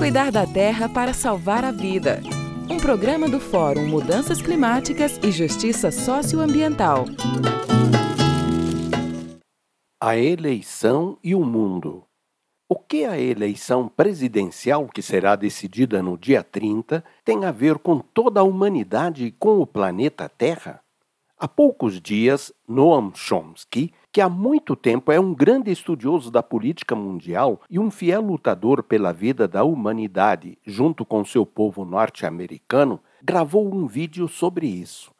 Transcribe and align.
Cuidar 0.00 0.32
da 0.32 0.46
terra 0.46 0.88
para 0.88 1.12
salvar 1.12 1.62
a 1.62 1.70
vida. 1.70 2.22
Um 2.70 2.78
programa 2.78 3.28
do 3.28 3.38
Fórum 3.38 3.86
Mudanças 3.86 4.40
Climáticas 4.40 5.20
e 5.22 5.30
Justiça 5.30 5.90
Socioambiental. 5.90 7.04
A 10.02 10.16
eleição 10.16 11.18
e 11.22 11.34
o 11.34 11.44
mundo. 11.44 12.06
O 12.66 12.76
que 12.76 13.04
a 13.04 13.20
eleição 13.20 13.88
presidencial, 13.88 14.88
que 14.88 15.02
será 15.02 15.36
decidida 15.36 16.02
no 16.02 16.16
dia 16.16 16.42
30, 16.42 17.04
tem 17.22 17.44
a 17.44 17.52
ver 17.52 17.76
com 17.76 17.98
toda 17.98 18.40
a 18.40 18.42
humanidade 18.42 19.26
e 19.26 19.30
com 19.30 19.60
o 19.60 19.66
planeta 19.66 20.30
Terra? 20.30 20.80
Há 21.36 21.46
poucos 21.46 22.00
dias, 22.00 22.50
Noam 22.66 23.12
Chomsky, 23.14 23.92
que 24.12 24.20
há 24.20 24.28
muito 24.28 24.74
tempo 24.74 25.12
é 25.12 25.20
um 25.20 25.32
grande 25.32 25.70
estudioso 25.70 26.30
da 26.30 26.42
política 26.42 26.96
mundial 26.96 27.60
e 27.70 27.78
um 27.78 27.90
fiel 27.90 28.22
lutador 28.22 28.82
pela 28.82 29.12
vida 29.12 29.46
da 29.46 29.62
humanidade, 29.62 30.58
junto 30.66 31.04
com 31.04 31.24
seu 31.24 31.46
povo 31.46 31.84
norte-americano, 31.84 33.00
gravou 33.22 33.72
um 33.72 33.86
vídeo 33.86 34.26
sobre 34.26 34.66
isso. 34.66 35.12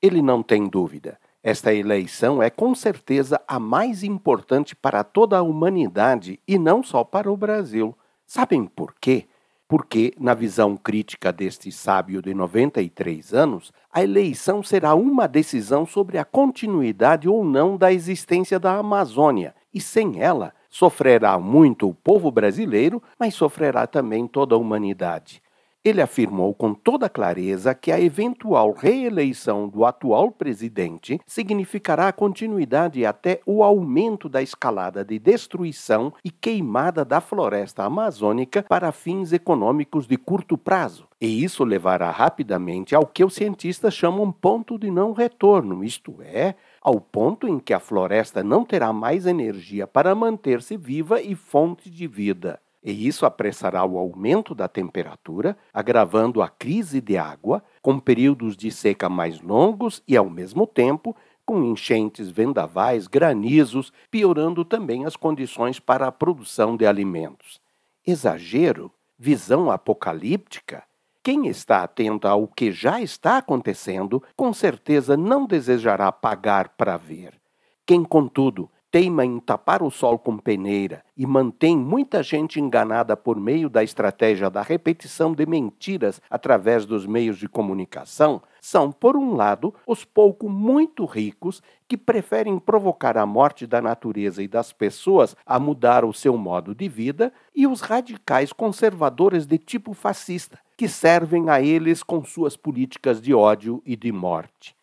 Ele 0.00 0.20
não 0.20 0.42
tem 0.42 0.68
dúvida. 0.68 1.18
Esta 1.42 1.72
eleição 1.72 2.42
é 2.42 2.50
com 2.50 2.74
certeza 2.74 3.40
a 3.46 3.58
mais 3.58 4.02
importante 4.02 4.74
para 4.74 5.04
toda 5.04 5.38
a 5.38 5.42
humanidade 5.42 6.40
e 6.46 6.58
não 6.58 6.82
só 6.82 7.04
para 7.04 7.30
o 7.30 7.36
Brasil. 7.36 7.96
Sabem 8.26 8.64
por 8.64 8.94
quê? 9.00 9.26
Porque, 9.68 10.12
na 10.18 10.34
visão 10.34 10.76
crítica 10.76 11.32
deste 11.32 11.72
sábio 11.72 12.20
de 12.20 12.34
93 12.34 13.32
anos, 13.32 13.72
a 13.92 14.02
eleição 14.02 14.62
será 14.62 14.94
uma 14.94 15.26
decisão 15.26 15.86
sobre 15.86 16.18
a 16.18 16.24
continuidade 16.24 17.28
ou 17.28 17.44
não 17.44 17.76
da 17.76 17.92
existência 17.92 18.58
da 18.58 18.76
Amazônia, 18.76 19.54
e 19.72 19.80
sem 19.80 20.20
ela, 20.20 20.52
sofrerá 20.68 21.38
muito 21.38 21.88
o 21.88 21.94
povo 21.94 22.30
brasileiro, 22.30 23.02
mas 23.18 23.34
sofrerá 23.34 23.86
também 23.86 24.26
toda 24.26 24.54
a 24.54 24.58
humanidade. 24.58 25.42
Ele 25.84 26.00
afirmou 26.00 26.54
com 26.54 26.72
toda 26.74 27.08
clareza 27.08 27.74
que 27.74 27.90
a 27.90 28.00
eventual 28.00 28.70
reeleição 28.72 29.68
do 29.68 29.84
atual 29.84 30.30
presidente 30.30 31.20
significará 31.26 32.06
a 32.06 32.12
continuidade 32.12 33.04
até 33.04 33.40
o 33.44 33.64
aumento 33.64 34.28
da 34.28 34.40
escalada 34.40 35.04
de 35.04 35.18
destruição 35.18 36.12
e 36.24 36.30
queimada 36.30 37.04
da 37.04 37.20
floresta 37.20 37.82
amazônica 37.82 38.62
para 38.62 38.92
fins 38.92 39.32
econômicos 39.32 40.06
de 40.06 40.16
curto 40.16 40.56
prazo. 40.56 41.08
E 41.20 41.42
isso 41.42 41.64
levará 41.64 42.12
rapidamente 42.12 42.94
ao 42.94 43.04
que 43.04 43.24
os 43.24 43.34
cientistas 43.34 43.92
chamam 43.92 44.30
ponto 44.30 44.78
de 44.78 44.88
não 44.88 45.12
retorno, 45.12 45.82
isto 45.82 46.14
é, 46.20 46.54
ao 46.80 47.00
ponto 47.00 47.48
em 47.48 47.58
que 47.58 47.74
a 47.74 47.80
floresta 47.80 48.44
não 48.44 48.64
terá 48.64 48.92
mais 48.92 49.26
energia 49.26 49.88
para 49.88 50.14
manter-se 50.14 50.76
viva 50.76 51.20
e 51.20 51.34
fonte 51.34 51.90
de 51.90 52.06
vida 52.06 52.60
e 52.82 53.06
isso 53.06 53.24
apressará 53.24 53.84
o 53.84 53.96
aumento 53.96 54.54
da 54.54 54.66
temperatura, 54.66 55.56
agravando 55.72 56.42
a 56.42 56.48
crise 56.48 57.00
de 57.00 57.16
água, 57.16 57.62
com 57.80 57.98
períodos 58.00 58.56
de 58.56 58.70
seca 58.70 59.08
mais 59.08 59.40
longos 59.40 60.02
e, 60.06 60.16
ao 60.16 60.28
mesmo 60.28 60.66
tempo, 60.66 61.16
com 61.44 61.62
enchentes, 61.62 62.28
vendavais, 62.28 63.06
granizos, 63.06 63.92
piorando 64.10 64.64
também 64.64 65.04
as 65.04 65.16
condições 65.16 65.78
para 65.78 66.06
a 66.06 66.12
produção 66.12 66.76
de 66.76 66.86
alimentos. 66.86 67.60
Exagero? 68.06 68.90
Visão 69.16 69.70
apocalíptica? 69.70 70.82
Quem 71.22 71.46
está 71.46 71.84
atento 71.84 72.26
ao 72.26 72.48
que 72.48 72.72
já 72.72 73.00
está 73.00 73.38
acontecendo, 73.38 74.20
com 74.36 74.52
certeza 74.52 75.16
não 75.16 75.46
desejará 75.46 76.10
pagar 76.10 76.70
para 76.70 76.96
ver. 76.96 77.40
Quem, 77.86 78.02
contudo, 78.02 78.68
teima 78.92 79.24
em 79.24 79.40
tapar 79.40 79.82
o 79.82 79.90
sol 79.90 80.18
com 80.18 80.36
peneira 80.36 81.02
e 81.16 81.26
mantém 81.26 81.78
muita 81.78 82.22
gente 82.22 82.60
enganada 82.60 83.16
por 83.16 83.40
meio 83.40 83.70
da 83.70 83.82
estratégia 83.82 84.50
da 84.50 84.60
repetição 84.60 85.32
de 85.32 85.46
mentiras 85.46 86.20
através 86.28 86.84
dos 86.84 87.06
meios 87.06 87.38
de 87.38 87.48
comunicação, 87.48 88.42
são, 88.60 88.92
por 88.92 89.16
um 89.16 89.34
lado, 89.34 89.74
os 89.86 90.04
pouco 90.04 90.46
muito 90.46 91.06
ricos 91.06 91.62
que 91.88 91.96
preferem 91.96 92.58
provocar 92.58 93.16
a 93.16 93.24
morte 93.24 93.66
da 93.66 93.80
natureza 93.80 94.42
e 94.42 94.46
das 94.46 94.74
pessoas 94.74 95.34
a 95.46 95.58
mudar 95.58 96.04
o 96.04 96.12
seu 96.12 96.36
modo 96.36 96.74
de 96.74 96.86
vida, 96.86 97.32
e 97.54 97.66
os 97.66 97.80
radicais 97.80 98.52
conservadores 98.52 99.46
de 99.46 99.56
tipo 99.56 99.94
fascista, 99.94 100.58
que 100.76 100.86
servem 100.86 101.48
a 101.48 101.62
eles 101.62 102.02
com 102.02 102.22
suas 102.22 102.58
políticas 102.58 103.22
de 103.22 103.32
ódio 103.32 103.82
e 103.86 103.96
de 103.96 104.12
morte 104.12 104.76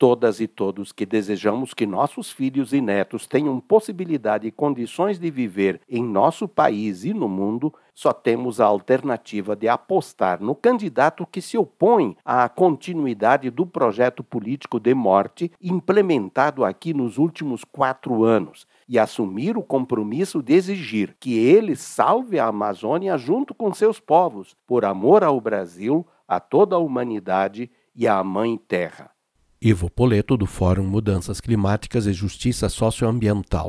todas 0.00 0.40
e 0.40 0.46
todos 0.46 0.92
que 0.92 1.04
desejamos 1.04 1.74
que 1.74 1.86
nossos 1.86 2.32
filhos 2.32 2.72
e 2.72 2.80
netos 2.80 3.26
tenham 3.26 3.60
possibilidade 3.60 4.48
e 4.48 4.50
condições 4.50 5.18
de 5.18 5.30
viver 5.30 5.78
em 5.86 6.02
nosso 6.02 6.48
país 6.48 7.04
e 7.04 7.12
no 7.12 7.28
mundo, 7.28 7.70
só 7.94 8.10
temos 8.10 8.62
a 8.62 8.64
alternativa 8.64 9.54
de 9.54 9.68
apostar 9.68 10.40
no 10.40 10.54
candidato 10.54 11.26
que 11.26 11.42
se 11.42 11.58
opõe 11.58 12.16
à 12.24 12.48
continuidade 12.48 13.50
do 13.50 13.66
projeto 13.66 14.24
político 14.24 14.80
de 14.80 14.94
morte 14.94 15.52
implementado 15.60 16.64
aqui 16.64 16.94
nos 16.94 17.18
últimos 17.18 17.62
quatro 17.62 18.24
anos 18.24 18.66
e 18.88 18.98
assumir 18.98 19.58
o 19.58 19.62
compromisso 19.62 20.42
de 20.42 20.54
exigir 20.54 21.14
que 21.20 21.38
ele 21.38 21.76
salve 21.76 22.38
a 22.38 22.46
Amazônia 22.46 23.18
junto 23.18 23.52
com 23.52 23.70
seus 23.74 24.00
povos, 24.00 24.56
por 24.66 24.86
amor 24.86 25.22
ao 25.22 25.38
Brasil, 25.42 26.06
a 26.26 26.40
toda 26.40 26.74
a 26.74 26.78
humanidade 26.78 27.70
e 27.94 28.08
à 28.08 28.24
Mãe 28.24 28.56
Terra. 28.56 29.10
Ivo 29.62 29.90
Poleto, 29.90 30.38
do 30.38 30.46
Fórum 30.46 30.84
Mudanças 30.84 31.38
Climáticas 31.38 32.06
e 32.06 32.14
Justiça 32.14 32.70
Socioambiental. 32.70 33.68